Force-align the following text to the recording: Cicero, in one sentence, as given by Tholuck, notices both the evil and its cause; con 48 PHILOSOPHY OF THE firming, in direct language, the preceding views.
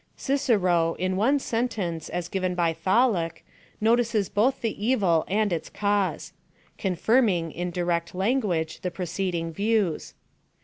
Cicero, 0.17 0.95
in 0.95 1.15
one 1.15 1.37
sentence, 1.37 2.09
as 2.09 2.27
given 2.27 2.55
by 2.55 2.73
Tholuck, 2.73 3.43
notices 3.79 4.29
both 4.29 4.61
the 4.61 4.83
evil 4.83 5.23
and 5.27 5.53
its 5.53 5.69
cause; 5.69 6.33
con 6.79 6.95
48 6.95 6.95
PHILOSOPHY 6.95 6.97
OF 6.97 7.05
THE 7.05 7.11
firming, 7.11 7.53
in 7.55 7.69
direct 7.69 8.15
language, 8.15 8.79
the 8.81 8.89
preceding 8.89 9.53
views. 9.53 10.15